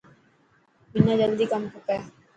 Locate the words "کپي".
1.73-1.97